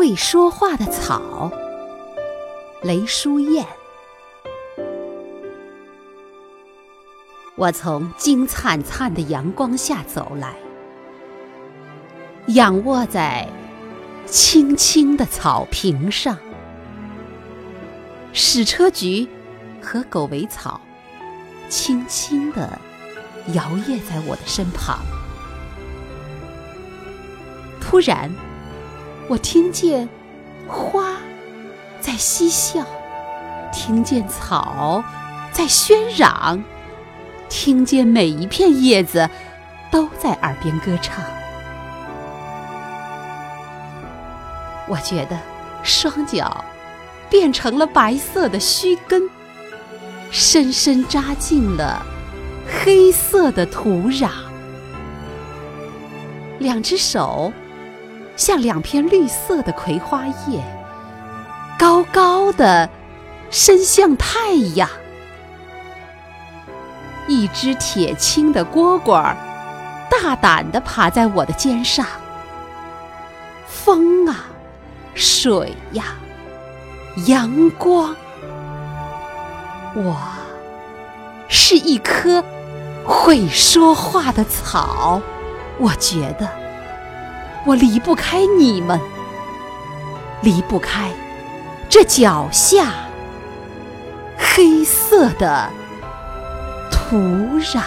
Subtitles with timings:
[0.00, 1.52] 会说话的草，
[2.80, 3.66] 雷淑燕。
[7.54, 10.54] 我从金灿灿的阳光下走来，
[12.46, 13.46] 仰卧在
[14.24, 16.38] 青青的草坪上，
[18.32, 19.28] 矢车菊
[19.82, 20.80] 和狗尾草
[21.68, 22.80] 轻轻地
[23.52, 25.00] 摇曳在我的身旁。
[27.78, 28.30] 突然，
[29.30, 30.08] 我听见
[30.66, 31.14] 花
[32.00, 32.84] 在嬉笑，
[33.72, 35.04] 听见草
[35.52, 36.60] 在喧嚷，
[37.48, 39.30] 听见每一片叶子
[39.88, 41.24] 都在耳边歌唱。
[44.88, 45.38] 我觉得
[45.84, 46.64] 双脚
[47.28, 49.30] 变成了白色的须根，
[50.32, 52.04] 深深扎进了
[52.82, 54.28] 黑色的土壤。
[56.58, 57.52] 两只手。
[58.40, 60.64] 像两片绿色的葵花叶，
[61.78, 62.88] 高高的
[63.50, 64.88] 伸向太阳。
[67.28, 69.36] 一只铁青的蝈蝈儿
[70.10, 72.06] 大胆地爬在我的肩上。
[73.66, 74.46] 风啊，
[75.14, 76.14] 水呀，
[77.26, 78.16] 阳光，
[79.94, 80.16] 我
[81.46, 82.42] 是一棵
[83.04, 85.20] 会说话的草，
[85.76, 86.59] 我觉得。
[87.66, 88.98] 我离不开你们，
[90.42, 91.10] 离不开
[91.88, 92.86] 这脚下
[94.38, 95.68] 黑色的
[96.90, 97.16] 土
[97.58, 97.82] 壤。